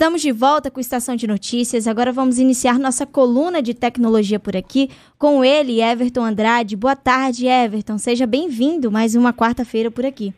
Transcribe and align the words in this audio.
Estamos 0.00 0.22
de 0.22 0.32
volta 0.32 0.70
com 0.70 0.80
a 0.80 0.80
Estação 0.80 1.14
de 1.14 1.26
Notícias. 1.26 1.86
Agora 1.86 2.10
vamos 2.10 2.38
iniciar 2.38 2.78
nossa 2.78 3.06
coluna 3.06 3.60
de 3.60 3.74
tecnologia 3.74 4.40
por 4.40 4.56
aqui 4.56 4.88
com 5.18 5.44
ele, 5.44 5.82
Everton 5.82 6.24
Andrade. 6.24 6.74
Boa 6.74 6.96
tarde, 6.96 7.46
Everton. 7.46 7.98
Seja 7.98 8.26
bem-vindo 8.26 8.90
mais 8.90 9.14
uma 9.14 9.30
quarta-feira 9.34 9.90
por 9.90 10.06
aqui. 10.06 10.32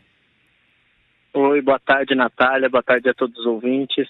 Oi, 1.33 1.63
boa 1.63 1.79
tarde, 1.79 2.13
Natália. 2.17 2.69
Boa 2.69 2.83
tarde 2.83 3.09
a 3.09 3.15
todos 3.15 3.39
os 3.39 3.47
ouvintes. 3.47 4.09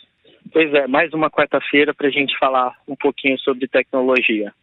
Pois 0.51 0.73
é, 0.73 0.87
mais 0.87 1.13
uma 1.13 1.31
quarta-feira 1.31 1.93
para 1.93 2.09
a 2.09 2.11
gente 2.11 2.33
falar 2.39 2.75
um 2.89 2.97
pouquinho 2.97 3.39
sobre 3.39 3.69
tecnologia. 3.69 4.55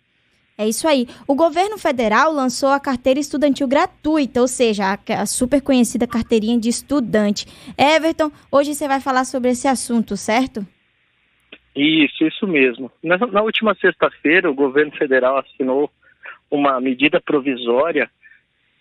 É 0.57 0.67
isso 0.67 0.87
aí. 0.87 1.07
O 1.27 1.35
governo 1.35 1.77
federal 1.77 2.33
lançou 2.33 2.69
a 2.69 2.79
carteira 2.79 3.19
estudantil 3.19 3.67
gratuita, 3.67 4.41
ou 4.41 4.47
seja, 4.47 4.97
a, 5.07 5.25
super 5.27 5.61
conhecida 5.61 6.07
carteirinha 6.07 6.59
de 6.59 6.67
estudante. 6.67 7.45
Everton, 7.77 8.31
hoje 8.51 8.73
você 8.73 8.87
vai 8.87 8.99
falar 8.99 9.25
sobre 9.25 9.51
esse 9.51 9.67
assunto, 9.67 10.17
certo? 10.17 10.65
Isso, 11.79 12.25
isso 12.25 12.45
mesmo. 12.45 12.91
Na, 13.01 13.17
na 13.17 13.41
última 13.41 13.73
sexta-feira, 13.75 14.51
o 14.51 14.53
governo 14.53 14.91
federal 14.91 15.37
assinou 15.37 15.89
uma 16.51 16.81
medida 16.81 17.21
provisória 17.21 18.09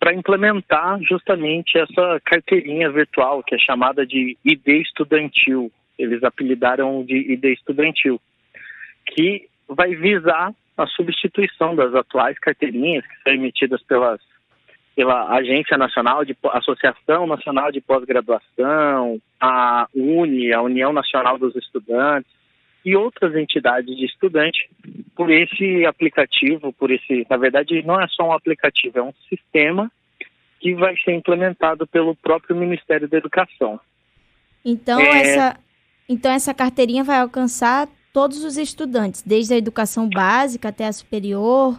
para 0.01 0.13
implementar 0.13 1.01
justamente 1.03 1.79
essa 1.79 2.21
carteirinha 2.25 2.91
virtual, 2.91 3.41
que 3.45 3.55
é 3.55 3.59
chamada 3.59 4.05
de 4.05 4.37
ID 4.45 4.67
estudantil. 4.83 5.71
Eles 5.97 6.25
apelidaram 6.25 7.05
de 7.05 7.17
ID 7.17 7.45
estudantil, 7.45 8.21
que 9.07 9.47
vai 9.69 9.95
visar 9.95 10.53
a 10.77 10.87
substituição 10.89 11.77
das 11.77 11.95
atuais 11.95 12.37
carteirinhas 12.41 13.07
que 13.07 13.23
são 13.23 13.33
emitidas 13.33 13.81
pelas, 13.85 14.21
pela 14.97 15.37
Agência 15.37 15.79
Nacional 15.79 16.25
de 16.25 16.37
Associação 16.53 17.29
Nacional 17.29 17.71
de 17.71 17.81
Pós-Graduação, 17.81 19.21
a 19.41 19.87
UNE, 19.95 20.53
a 20.53 20.63
União 20.63 20.93
Nacional 20.93 21.39
dos 21.39 21.55
Estudantes 21.55 22.38
e 22.85 22.97
outras 22.97 23.35
entidades 23.35 23.97
de 23.97 24.07
estudante 24.07 24.69
por 25.15 25.31
esse 25.31 25.85
aplicativo, 25.85 26.73
por 26.73 26.91
esse, 26.91 27.27
na 27.29 27.37
verdade, 27.37 27.83
não 27.83 28.01
é 28.01 28.07
só 28.09 28.29
um 28.29 28.33
aplicativo, 28.33 28.99
é 28.99 29.03
um 29.03 29.13
sistema 29.29 29.91
que 30.61 30.75
vai 30.75 30.97
ser 30.99 31.13
implementado 31.13 31.87
pelo 31.87 32.15
próprio 32.17 32.57
Ministério 32.57 33.09
da 33.09 33.19
Educação. 33.19 33.81
Então 34.65 35.01
é... 35.01 35.21
essa 35.21 35.61
então 36.09 36.33
essa 36.33 36.55
carteirinha 36.55 37.05
vai 37.05 37.19
alcançar 37.19 37.87
todos 38.13 38.43
os 38.43 38.57
estudantes, 38.57 39.23
desde 39.23 39.53
a 39.53 39.59
educação 39.59 40.09
básica 40.09 40.71
até 40.71 40.87
a 40.87 40.93
superior? 40.93 41.79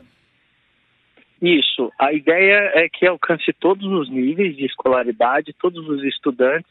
Isso. 1.42 1.92
A 1.98 2.14
ideia 2.14 2.72
é 2.76 2.88
que 2.88 3.08
alcance 3.08 3.52
todos 3.60 3.86
os 3.88 4.10
níveis 4.10 4.56
de 4.56 4.66
escolaridade, 4.66 5.56
todos 5.60 5.88
os 5.88 6.04
estudantes 6.04 6.70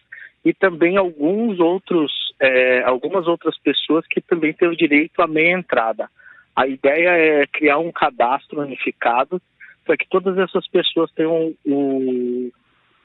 e 0.48 0.54
também 0.54 0.96
alguns 0.96 1.60
outros, 1.60 2.10
é, 2.40 2.82
algumas 2.84 3.26
outras 3.26 3.58
pessoas 3.58 4.06
que 4.06 4.18
também 4.18 4.54
têm 4.54 4.66
o 4.66 4.76
direito 4.76 5.20
à 5.20 5.26
meia 5.26 5.52
entrada. 5.52 6.08
A 6.56 6.66
ideia 6.66 7.10
é 7.10 7.46
criar 7.46 7.76
um 7.76 7.92
cadastro 7.92 8.62
unificado 8.62 9.42
para 9.84 9.94
que 9.98 10.08
todas 10.08 10.38
essas 10.38 10.66
pessoas 10.66 11.12
tenham 11.12 11.52
o, 11.66 12.50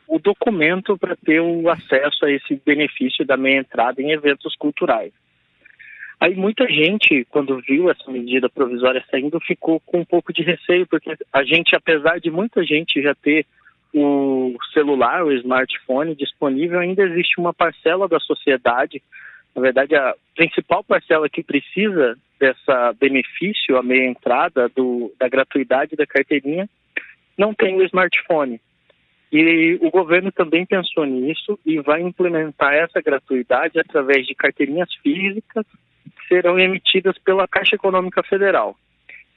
o 0.08 0.20
documento 0.20 0.98
para 0.98 1.18
ter 1.18 1.42
o 1.42 1.70
acesso 1.70 2.26
a 2.26 2.32
esse 2.32 2.56
benefício 2.66 3.26
da 3.26 3.36
meia 3.36 3.60
entrada 3.60 4.02
em 4.02 4.12
eventos 4.12 4.56
culturais. 4.56 5.12
Aí 6.22 6.36
muita 6.36 6.66
gente, 6.70 7.26
quando 7.30 7.60
viu 7.60 7.92
essa 7.92 8.10
medida 8.10 8.48
provisória 8.48 9.04
saindo, 9.12 9.38
ficou 9.42 9.82
com 9.82 10.00
um 10.00 10.06
pouco 10.06 10.32
de 10.32 10.44
receio, 10.44 10.88
porque 10.88 11.14
a 11.34 11.44
gente, 11.44 11.76
apesar 11.76 12.22
de 12.22 12.32
muita 12.32 12.64
gente 12.64 13.02
já 13.02 13.14
ter 13.14 13.46
o 13.94 14.58
celular, 14.74 15.24
o 15.24 15.32
smartphone 15.34 16.16
disponível, 16.16 16.80
ainda 16.80 17.04
existe 17.04 17.40
uma 17.40 17.54
parcela 17.54 18.08
da 18.08 18.20
sociedade, 18.20 19.02
na 19.56 19.62
verdade 19.62 19.96
a 19.96 20.16
principal 20.36 20.84
parcela 20.84 21.30
que 21.30 21.44
precisa 21.44 22.18
dessa 22.40 22.94
benefício, 23.00 23.78
a 23.78 23.84
meia 23.84 24.08
entrada 24.08 24.68
do, 24.70 25.14
da 25.20 25.30
gratuidade 25.30 25.96
da 25.96 26.06
carteirinha, 26.06 26.68
não 27.38 27.54
tem 27.54 27.76
o 27.76 27.84
smartphone. 27.84 28.60
E 29.32 29.80
o 29.82 29.90
governo 29.90 30.32
também 30.32 30.66
pensou 30.66 31.06
nisso 31.06 31.58
e 31.66 31.80
vai 31.80 32.02
implementar 32.02 32.74
essa 32.74 33.02
gratuidade 33.02 33.80
através 33.80 34.28
de 34.28 34.36
carteirinhas 34.36 34.94
físicas 35.02 35.66
serão 36.28 36.60
emitidas 36.60 37.18
pela 37.20 37.48
Caixa 37.48 37.76
Econômica 37.76 38.22
Federal. 38.24 38.76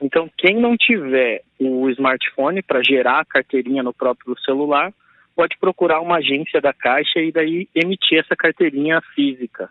Então, 0.01 0.29
quem 0.37 0.61
não 0.61 0.77
tiver 0.77 1.43
o 1.59 1.89
smartphone 1.91 2.63
para 2.63 2.83
gerar 2.83 3.21
a 3.21 3.25
carteirinha 3.25 3.83
no 3.83 3.95
próprio 3.95 4.39
celular, 4.41 4.93
pode 5.35 5.57
procurar 5.59 6.01
uma 6.01 6.17
agência 6.17 6.61
da 6.61 6.73
Caixa 6.73 7.21
e 7.21 7.33
daí 7.33 7.69
emitir 7.75 8.19
essa 8.19 8.37
carteirinha 8.37 9.01
física. 9.15 9.71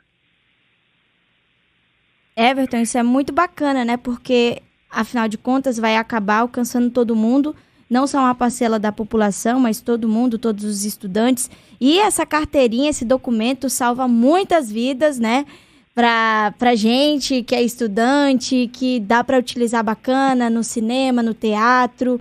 Everton, 2.35 2.77
isso 2.77 2.97
é 2.97 3.03
muito 3.03 3.31
bacana, 3.31 3.85
né? 3.85 3.97
Porque, 3.97 4.61
afinal 4.91 5.27
de 5.27 5.37
contas, 5.37 5.79
vai 5.79 5.95
acabar 5.95 6.39
alcançando 6.39 6.89
todo 6.89 7.15
mundo, 7.15 7.55
não 7.89 8.05
só 8.07 8.19
uma 8.19 8.35
parcela 8.35 8.77
da 8.77 8.91
população, 8.91 9.59
mas 9.59 9.79
todo 9.79 10.09
mundo, 10.09 10.37
todos 10.37 10.63
os 10.65 10.83
estudantes. 10.85 11.49
E 11.79 11.99
essa 11.99 12.25
carteirinha, 12.25 12.89
esse 12.89 13.05
documento, 13.05 13.69
salva 13.69 14.07
muitas 14.07 14.71
vidas, 14.71 15.17
né? 15.17 15.45
Para 15.95 16.53
pra 16.59 16.75
gente 16.75 17.41
que 17.41 17.55
é 17.55 17.61
estudante, 17.61 18.67
que 18.67 18.99
dá 18.99 19.23
para 19.23 19.39
utilizar 19.39 19.81
bacana 19.81 20.49
no 20.49 20.61
cinema, 20.61 21.23
no 21.23 21.33
teatro. 21.33 22.19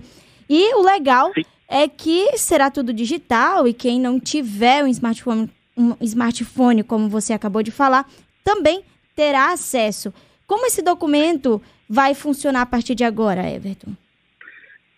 E 0.49 0.73
o 0.75 0.81
legal 0.81 1.33
Sim. 1.33 1.43
é 1.69 1.85
que 1.89 2.37
será 2.37 2.71
tudo 2.71 2.93
digital 2.93 3.67
e 3.67 3.73
quem 3.73 3.99
não 3.99 4.17
tiver 4.17 4.81
um 4.81 4.87
smartphone, 4.87 5.49
um 5.75 5.93
smartphone, 5.99 6.83
como 6.83 7.09
você 7.09 7.33
acabou 7.33 7.61
de 7.61 7.71
falar, 7.71 8.05
também 8.45 8.81
terá 9.13 9.51
acesso. 9.51 10.13
Como 10.47 10.65
esse 10.67 10.81
documento 10.81 11.61
vai 11.89 12.13
funcionar 12.15 12.61
a 12.61 12.65
partir 12.65 12.95
de 12.95 13.03
agora, 13.03 13.49
Everton? 13.49 13.91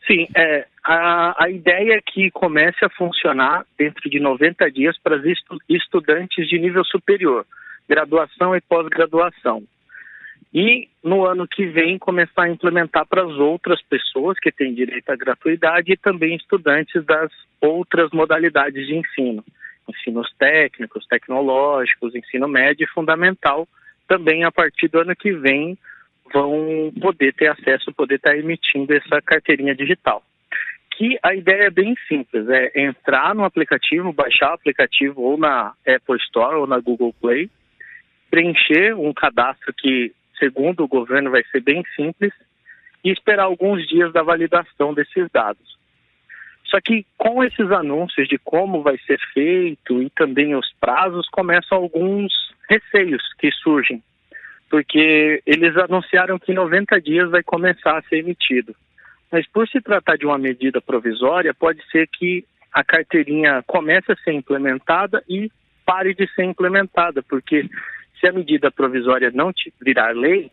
Sim, 0.05 0.27
é, 0.35 0.67
a, 0.85 1.45
a 1.45 1.49
ideia 1.49 1.93
é 1.95 2.01
que 2.01 2.29
comece 2.29 2.85
a 2.85 2.89
funcionar 2.89 3.66
dentro 3.77 4.07
de 4.09 4.19
90 4.19 4.69
dias 4.71 4.97
para 4.99 5.17
estu, 5.27 5.57
estudantes 5.67 6.47
de 6.47 6.59
nível 6.59 6.85
superior 6.85 7.45
graduação 7.87 8.55
e 8.55 8.61
pós-graduação. 8.61 9.63
E 10.53 10.87
no 11.03 11.25
ano 11.25 11.47
que 11.47 11.65
vem 11.67 11.97
começar 11.97 12.43
a 12.43 12.49
implementar 12.49 13.05
para 13.05 13.23
as 13.23 13.33
outras 13.33 13.81
pessoas 13.83 14.39
que 14.39 14.51
têm 14.51 14.73
direito 14.73 15.09
à 15.09 15.15
gratuidade 15.15 15.91
e 15.91 15.97
também 15.97 16.35
estudantes 16.35 17.03
das 17.05 17.31
outras 17.61 18.11
modalidades 18.11 18.87
de 18.87 18.95
ensino, 18.95 19.43
ensinos 19.87 20.31
técnicos, 20.37 21.05
tecnológicos, 21.07 22.15
ensino 22.15 22.47
médio 22.47 22.85
e 22.85 22.93
fundamental, 22.93 23.67
também 24.07 24.45
a 24.45 24.51
partir 24.51 24.87
do 24.87 24.99
ano 24.99 25.15
que 25.15 25.31
vem 25.33 25.77
vão 26.33 26.91
poder 27.01 27.33
ter 27.33 27.47
acesso, 27.47 27.93
poder 27.93 28.15
estar 28.15 28.37
emitindo 28.37 28.93
essa 28.93 29.21
carteirinha 29.21 29.75
digital. 29.75 30.23
Que 30.97 31.19
a 31.21 31.35
ideia 31.35 31.65
é 31.65 31.69
bem 31.69 31.95
simples, 32.07 32.49
é 32.49 32.81
entrar 32.81 33.35
no 33.35 33.43
aplicativo, 33.43 34.11
baixar 34.11 34.51
o 34.51 34.55
aplicativo 34.55 35.21
ou 35.21 35.37
na 35.37 35.73
Apple 35.87 36.17
Store 36.25 36.55
ou 36.55 36.67
na 36.67 36.79
Google 36.79 37.13
Play, 37.21 37.49
preencher 38.29 38.95
um 38.95 39.13
cadastro 39.13 39.73
que, 39.73 40.11
segundo 40.39 40.83
o 40.83 40.88
governo, 40.88 41.31
vai 41.31 41.43
ser 41.51 41.61
bem 41.61 41.83
simples 41.95 42.33
e 43.03 43.11
esperar 43.11 43.43
alguns 43.43 43.88
dias 43.88 44.11
da 44.11 44.21
validação 44.21 44.93
desses 44.93 45.29
dados. 45.31 45.77
Só 46.66 46.81
que 46.81 47.05
com 47.17 47.43
esses 47.43 47.71
anúncios 47.71 48.27
de 48.27 48.37
como 48.37 48.81
vai 48.83 48.97
ser 48.99 49.19
feito 49.33 50.01
e 50.01 50.09
também 50.09 50.55
os 50.55 50.69
prazos, 50.79 51.27
começam 51.29 51.77
alguns 51.77 52.33
receios 52.69 53.23
que 53.39 53.49
surgem, 53.51 54.03
porque 54.69 55.41
eles 55.45 55.77
anunciaram 55.77 56.37
que 56.37 56.51
em 56.51 56.55
90 56.55 56.99
dias 56.99 57.29
vai 57.29 57.41
começar 57.41 57.97
a 57.97 58.01
ser 58.03 58.17
emitido. 58.17 58.75
Mas 59.31 59.47
por 59.47 59.67
se 59.67 59.81
tratar 59.81 60.17
de 60.17 60.25
uma 60.25 60.37
medida 60.37 60.81
provisória, 60.81 61.53
pode 61.53 61.81
ser 61.89 62.07
que 62.07 62.45
a 62.73 62.83
carteirinha 62.83 63.63
comece 63.66 64.11
a 64.11 64.16
ser 64.17 64.34
implementada 64.34 65.23
e 65.28 65.49
pare 65.85 66.13
de 66.13 66.28
ser 66.34 66.43
implementada, 66.43 67.23
porque 67.23 67.69
se 68.19 68.28
a 68.28 68.31
medida 68.31 68.72
provisória 68.72 69.31
não 69.31 69.52
virar 69.81 70.16
lei, 70.16 70.52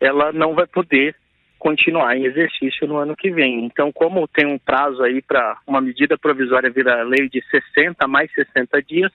ela 0.00 0.32
não 0.32 0.54
vai 0.54 0.66
poder 0.66 1.14
continuar 1.58 2.16
em 2.16 2.24
exercício 2.24 2.86
no 2.88 2.96
ano 2.96 3.14
que 3.14 3.30
vem. 3.30 3.64
Então, 3.66 3.92
como 3.92 4.26
tem 4.26 4.46
um 4.46 4.58
prazo 4.58 5.02
aí 5.02 5.20
para 5.20 5.58
uma 5.66 5.80
medida 5.80 6.16
provisória 6.16 6.70
virar 6.70 7.02
lei 7.02 7.28
de 7.28 7.42
60 7.50 8.08
mais 8.08 8.32
60 8.32 8.82
dias, 8.82 9.12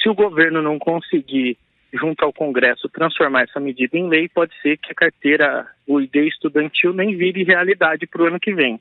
se 0.00 0.08
o 0.08 0.14
governo 0.14 0.60
não 0.60 0.78
conseguir, 0.78 1.56
junto 1.92 2.22
ao 2.22 2.32
Congresso, 2.32 2.88
transformar 2.88 3.42
essa 3.42 3.58
medida 3.58 3.96
em 3.96 4.08
lei, 4.08 4.28
pode 4.28 4.52
ser 4.60 4.76
que 4.76 4.92
a 4.92 4.94
carteira, 4.94 5.66
o 5.86 6.00
ID 6.00 6.16
estudantil, 6.16 6.92
nem 6.92 7.16
vire 7.16 7.42
realidade 7.42 8.06
para 8.06 8.22
o 8.22 8.26
ano 8.26 8.38
que 8.38 8.52
vem. 8.52 8.78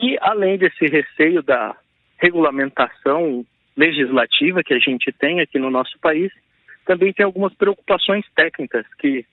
E, 0.00 0.16
além 0.20 0.56
desse 0.56 0.86
receio 0.86 1.42
da 1.42 1.76
regulamentação 2.18 3.44
legislativa 3.76 4.62
que 4.62 4.74
a 4.74 4.78
gente 4.78 5.12
tem 5.12 5.40
aqui 5.40 5.58
no 5.58 5.70
nosso 5.70 5.98
país, 6.00 6.32
também 6.84 7.12
tem 7.12 7.24
algumas 7.24 7.54
preocupações 7.54 8.24
técnicas 8.34 8.86
que 8.98 9.24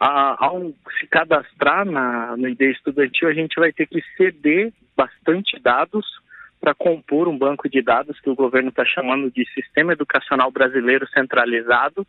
ao 0.00 0.72
se 0.98 1.06
cadastrar 1.08 1.84
na, 1.84 2.34
no 2.36 2.48
ID 2.48 2.62
estudantil, 2.62 3.28
a 3.28 3.34
gente 3.34 3.60
vai 3.60 3.70
ter 3.70 3.86
que 3.86 4.02
ceder 4.16 4.72
bastante 4.96 5.60
dados 5.60 6.06
para 6.58 6.74
compor 6.74 7.28
um 7.28 7.36
banco 7.36 7.68
de 7.68 7.82
dados 7.82 8.18
que 8.20 8.30
o 8.30 8.34
governo 8.34 8.70
está 8.70 8.84
chamando 8.84 9.30
de 9.30 9.46
Sistema 9.52 9.92
Educacional 9.92 10.50
Brasileiro 10.50 11.06
Centralizado. 11.08 12.06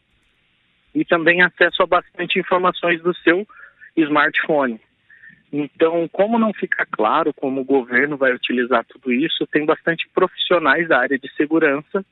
e 0.95 1.05
também 1.05 1.41
acesso 1.41 1.83
a 1.83 1.85
bastante 1.85 2.39
informações 2.39 3.01
do 3.01 3.13
seu 3.15 3.47
smartphone. 3.95 4.79
Então, 5.51 6.07
como 6.09 6.39
não 6.39 6.53
fica 6.53 6.85
claro 6.85 7.33
como 7.33 7.61
o 7.61 7.65
governo 7.65 8.15
vai 8.17 8.33
utilizar 8.33 8.85
tudo 8.85 9.11
isso, 9.11 9.47
tem 9.47 9.65
bastante 9.65 10.07
profissionais 10.13 10.87
da 10.87 10.99
área 10.99 11.19
de 11.19 11.29
segurança 11.35 12.05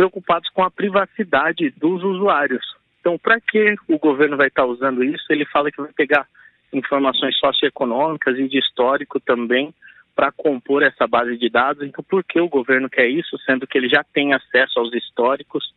preocupados 0.00 0.48
com 0.48 0.62
a 0.62 0.70
privacidade 0.70 1.68
dos 1.76 2.02
usuários. 2.02 2.64
Então, 2.98 3.18
para 3.18 3.38
que 3.38 3.74
o 3.86 3.98
governo 3.98 4.34
vai 4.34 4.48
estar 4.48 4.64
usando 4.64 5.04
isso? 5.04 5.26
Ele 5.28 5.44
fala 5.44 5.70
que 5.70 5.82
vai 5.82 5.92
pegar 5.92 6.26
informações 6.72 7.36
socioeconômicas 7.36 8.38
e 8.38 8.48
de 8.48 8.58
histórico 8.58 9.20
também 9.20 9.74
para 10.16 10.32
compor 10.32 10.82
essa 10.82 11.06
base 11.06 11.36
de 11.36 11.50
dados. 11.50 11.86
Então, 11.86 12.02
por 12.02 12.24
que 12.24 12.40
o 12.40 12.48
governo 12.48 12.88
quer 12.88 13.08
isso, 13.08 13.36
sendo 13.44 13.66
que 13.66 13.76
ele 13.76 13.90
já 13.90 14.02
tem 14.02 14.32
acesso 14.32 14.78
aos 14.80 14.90
históricos? 14.94 15.74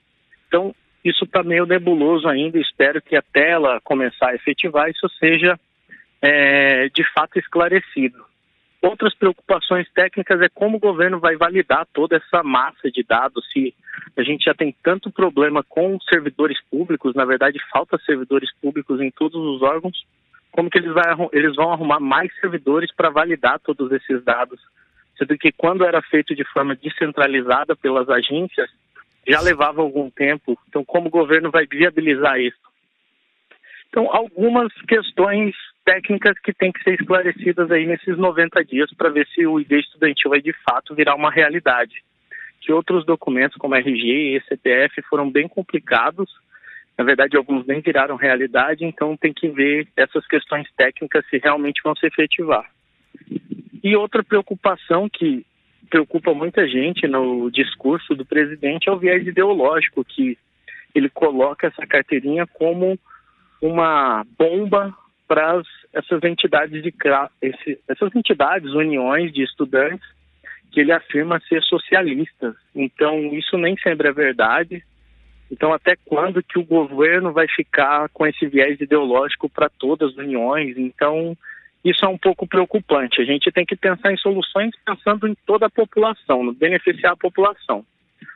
Então, 0.48 0.74
isso 1.04 1.25
está 1.25 1.44
meio 1.44 1.66
nebuloso 1.66 2.25
ainda. 2.30 2.58
Espero 2.58 3.02
que 3.02 3.18
até 3.18 3.52
ela 3.52 3.81
começar 3.81 4.30
a 4.30 4.36
efetivar, 4.36 4.90
isso 4.90 5.10
seja 5.20 5.60
é, 6.22 6.88
de 6.88 7.04
fato 7.12 7.38
esclarecido. 7.38 8.24
Outras 8.83 9.15
preocupações 9.15 9.89
técnicas 9.94 10.41
é 10.41 10.50
como 10.50 10.75
o 10.75 10.80
governo 10.80 11.18
vai 11.18 11.38
validar 11.38 11.88
toda 11.94 12.18
essa 12.18 12.44
massa 12.44 12.91
de 12.91 13.01
dados, 13.01 13.50
se 13.53 13.74
a 14.18 14.21
gente 14.24 14.44
já 14.44 14.53
tem 14.53 14.75
tanto 14.83 15.09
problema 15.09 15.63
com 15.63 15.97
servidores 16.01 16.59
públicos, 16.69 17.15
na 17.15 17.24
verdade 17.24 17.57
falta 17.71 17.97
servidores 18.06 18.53
públicos 18.62 19.00
em 19.00 19.09
todos 19.09 19.41
os 19.41 19.62
órgãos, 19.62 20.06
como 20.51 20.69
que 20.69 20.80
eles, 20.80 20.94
vai, 20.94 21.06
eles 21.31 21.56
vão 21.56 21.71
arrumar 21.71 22.01
mais 22.01 22.30
servidores 22.41 22.94
para 22.94 23.09
validar 23.09 23.57
todos 23.62 23.89
esses 23.94 24.21
dados? 24.21 24.59
Sendo 25.18 25.38
que 25.38 25.53
quando 25.53 25.86
era 25.86 26.01
feito 26.01 26.36
de 26.36 26.44
forma 26.44 26.75
descentralizada 26.75 27.77
pelas 27.77 28.09
agências, 28.09 28.69
já 29.25 29.39
levava 29.39 29.81
algum 29.81 30.09
tempo. 30.09 30.59
Então, 30.68 30.83
como 30.83 31.07
o 31.07 31.12
governo 31.12 31.50
vai 31.50 31.65
viabilizar 31.65 32.38
isso? 32.38 32.59
Então, 33.88 34.13
algumas 34.13 34.74
questões 34.88 35.56
técnicas 35.83 36.38
que 36.39 36.53
têm 36.53 36.71
que 36.71 36.81
ser 36.83 36.95
esclarecidas 37.00 37.69
aí 37.71 37.85
nesses 37.85 38.18
90 38.18 38.63
dias 38.65 38.94
para 38.94 39.09
ver 39.09 39.27
se 39.27 39.45
o 39.45 39.59
ID 39.59 39.71
estudantil 39.74 40.30
vai 40.31 40.41
de 40.41 40.53
fato 40.63 40.95
virar 40.95 41.15
uma 41.15 41.31
realidade. 41.31 42.03
Que 42.62 42.71
outros 42.71 43.06
documentos 43.06 43.57
como 43.57 43.75
RG 43.75 44.38
e 44.38 44.41
CPF 44.47 45.01
foram 45.03 45.30
bem 45.30 45.47
complicados, 45.47 46.30
na 46.97 47.03
verdade 47.03 47.35
alguns 47.35 47.65
nem 47.65 47.81
viraram 47.81 48.15
realidade, 48.15 48.85
então 48.85 49.18
tem 49.18 49.33
que 49.33 49.50
ver 49.50 49.88
essas 49.97 50.25
questões 50.27 50.68
técnicas 50.77 51.25
se 51.30 51.38
realmente 51.38 51.81
vão 51.83 51.95
se 51.95 52.06
efetivar. 52.06 52.69
E 53.83 53.95
outra 53.95 54.24
preocupação 54.24 55.09
que 55.09 55.45
preocupa 55.89 56.33
muita 56.33 56.68
gente 56.68 57.07
no 57.07 57.51
discurso 57.51 58.15
do 58.15 58.25
presidente 58.25 58.88
é 58.88 58.91
o 58.91 58.97
viés 58.97 59.27
ideológico, 59.27 60.06
que 60.06 60.38
ele 60.95 61.09
coloca 61.09 61.68
essa 61.68 61.86
carteirinha 61.86 62.47
como 62.47 62.97
uma 63.62 64.25
bomba 64.38 64.95
para 65.33 65.63
essas 65.91 66.24
entidades 66.24 66.83
de 66.83 66.94
esse, 67.41 67.80
essas 67.89 68.15
entidades, 68.15 68.69
uniões 68.71 69.33
de 69.33 69.41
estudantes 69.41 70.07
que 70.71 70.80
ele 70.80 70.91
afirma 70.91 71.41
ser 71.50 71.63
socialistas. 71.63 72.56
Então 72.75 73.33
isso 73.33 73.57
nem 73.57 73.75
sempre 73.77 74.09
é 74.09 74.12
verdade. 74.12 74.83
Então 75.51 75.74
até 75.74 75.95
quando 76.06 76.44
que 76.44 76.59
o 76.59 76.63
governo 76.63 77.33
vai 77.33 77.47
ficar 77.47 78.09
com 78.09 78.27
esse 78.27 78.45
viés 78.45 78.80
ideológico 78.80 79.50
para 79.50 79.69
todas 79.69 80.12
as 80.12 80.18
uniões? 80.18 80.77
Então 80.77 81.36
isso 81.83 82.06
é 82.06 82.07
um 82.07 82.18
pouco 82.18 82.47
preocupante. 82.47 83.19
A 83.19 83.25
gente 83.25 83.51
tem 83.51 83.65
que 83.65 83.75
pensar 83.75 84.13
em 84.13 84.18
soluções 84.18 84.69
pensando 84.86 85.27
em 85.27 85.36
toda 85.47 85.65
a 85.65 85.71
população, 85.71 86.44
no 86.44 86.53
beneficiar 86.53 87.13
a 87.13 87.18
população. 87.18 87.83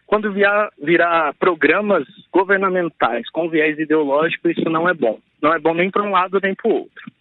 Quando 0.07 0.33
virar, 0.33 0.71
virar 0.81 1.35
programas 1.35 2.07
governamentais 2.33 3.29
com 3.29 3.49
viés 3.49 3.77
ideológico, 3.77 4.49
isso 4.49 4.67
não 4.67 4.89
é 4.89 4.95
bom. 4.95 5.19
Não 5.41 5.53
é 5.53 5.59
bom 5.59 5.73
nem 5.73 5.89
para 5.89 6.03
um 6.03 6.11
lado 6.11 6.39
nem 6.41 6.55
para 6.55 6.69
o 6.69 6.75
outro. 6.75 7.11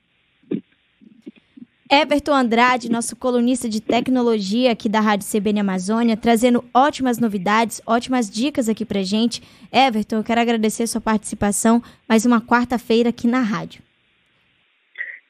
Everton 1.89 2.35
Andrade, 2.35 2.91
nosso 2.91 3.15
colunista 3.15 3.69
de 3.69 3.81
tecnologia 3.81 4.73
aqui 4.73 4.89
da 4.89 4.99
Rádio 4.99 5.29
CBN 5.29 5.61
Amazônia, 5.61 6.17
trazendo 6.17 6.65
ótimas 6.75 7.21
novidades, 7.21 7.81
ótimas 7.87 8.29
dicas 8.29 8.69
aqui 8.69 8.85
pra 8.85 9.03
gente. 9.03 9.41
Everton, 9.73 10.17
eu 10.17 10.25
quero 10.25 10.41
agradecer 10.41 10.89
sua 10.89 11.01
participação 11.01 11.81
mais 12.09 12.27
uma 12.27 12.41
quarta-feira 12.41 13.11
aqui 13.11 13.29
na 13.29 13.41
rádio. 13.41 13.83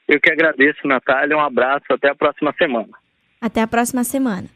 Eu 0.09 0.19
que 0.19 0.31
agradeço, 0.31 0.87
Natália. 0.87 1.37
Um 1.37 1.41
abraço. 1.41 1.85
Até 1.91 2.09
a 2.09 2.15
próxima 2.15 2.55
semana. 2.56 2.88
Até 3.41 3.61
a 3.61 3.67
próxima 3.67 4.05
semana. 4.05 4.49